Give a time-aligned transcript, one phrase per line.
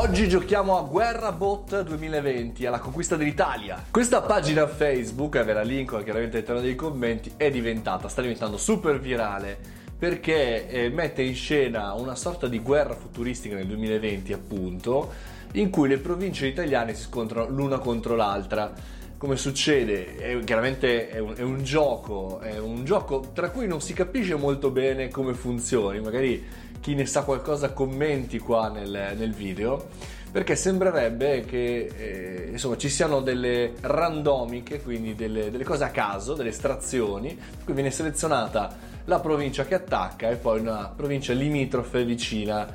[0.00, 3.84] Oggi giochiamo a Guerra Bot 2020, alla conquista dell'Italia.
[3.90, 8.58] Questa pagina Facebook, e ve la linko chiaramente all'interno dei commenti, è diventata, sta diventando
[8.58, 9.58] super virale
[9.98, 15.12] perché eh, mette in scena una sorta di guerra futuristica nel 2020 appunto,
[15.54, 18.72] in cui le province italiane si scontrano l'una contro l'altra.
[19.18, 23.80] Come succede, è, chiaramente è un, è un, gioco, è un gioco tra cui non
[23.80, 29.32] si capisce molto bene come funzioni, magari chi ne sa qualcosa commenti qua nel, nel
[29.32, 29.88] video,
[30.30, 36.34] perché sembrerebbe che eh, insomma, ci siano delle randomiche, quindi delle, delle cose a caso,
[36.34, 42.66] delle estrazioni, cui viene selezionata la provincia che attacca e poi una provincia limitrofe vicina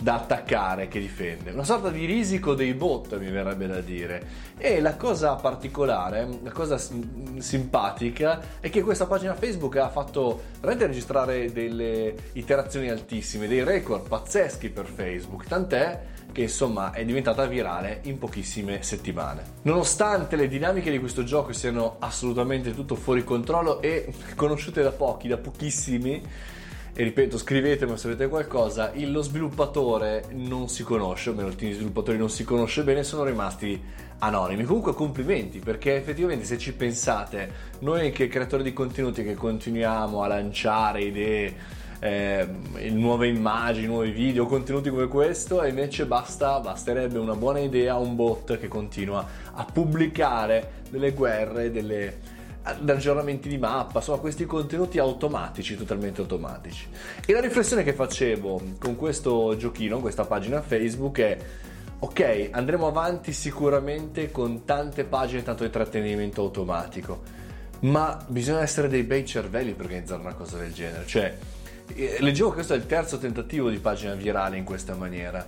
[0.00, 1.50] da attaccare che difende.
[1.50, 4.50] Una sorta di risico dei bot, mi verrebbe da dire.
[4.58, 10.86] E la cosa particolare, la cosa simpatica, è che questa pagina Facebook ha fatto veramente
[10.86, 18.00] registrare delle iterazioni altissime, dei record pazzeschi per Facebook, tant'è che insomma è diventata virale
[18.04, 19.42] in pochissime settimane.
[19.62, 25.28] Nonostante le dinamiche di questo gioco siano assolutamente tutto fuori controllo e conosciute da pochi,
[25.28, 26.22] da pochissimi,
[26.94, 31.70] e ripeto scrivetemi se avete qualcosa lo sviluppatore non si conosce o meno il team
[31.70, 33.80] di sviluppatori non si conosce bene sono rimasti
[34.18, 34.64] anonimi.
[34.64, 40.26] Comunque complimenti perché effettivamente se ci pensate noi che creatori di contenuti che continuiamo a
[40.26, 42.46] lanciare idee eh,
[42.90, 48.16] nuove immagini, nuovi video, contenuti come questo e invece basta, basterebbe una buona idea, un
[48.16, 52.18] bot che continua a pubblicare delle guerre, delle,
[52.62, 56.88] aggiornamenti di mappa, insomma questi contenuti automatici, totalmente automatici.
[57.24, 61.38] E la riflessione che facevo con questo giochino, questa pagina Facebook è
[61.98, 67.22] ok, andremo avanti sicuramente con tante pagine, tanto intrattenimento automatico,
[67.80, 71.36] ma bisogna essere dei bei cervelli per organizzare una cosa del genere, cioè
[71.94, 75.46] eh, leggevo che questo è il terzo tentativo di pagina virale in questa maniera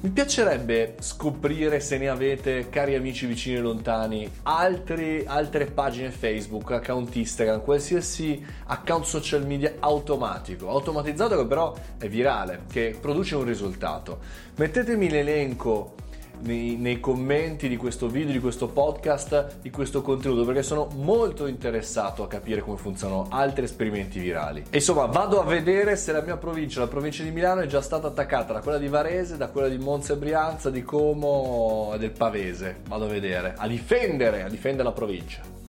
[0.00, 6.70] mi piacerebbe scoprire se ne avete, cari amici vicini e lontani, altri, altre pagine Facebook,
[6.72, 13.44] account Instagram, qualsiasi account social media automatico, automatizzato che però è virale, che produce un
[13.44, 14.18] risultato.
[14.56, 15.94] Mettetemi l'elenco
[16.40, 21.46] nei, nei, commenti di questo video, di questo podcast, di questo contenuto, perché sono molto
[21.46, 24.64] interessato a capire come funzionano altri esperimenti virali.
[24.70, 27.80] E insomma, vado a vedere se la mia provincia, la provincia di Milano, è già
[27.80, 31.98] stata attaccata da quella di Varese, da quella di Monza e Brianza, di Como e
[31.98, 32.80] del Pavese.
[32.88, 35.56] Vado a vedere, a difendere, a difendere la provincia.